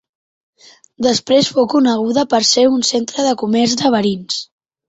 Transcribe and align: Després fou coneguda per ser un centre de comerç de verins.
Després 1.07 1.51
fou 1.57 1.67
coneguda 1.75 2.25
per 2.33 2.41
ser 2.55 2.65
un 2.73 2.81
centre 2.91 3.29
de 3.29 3.37
comerç 3.43 3.81
de 3.83 3.97
verins. 3.99 4.43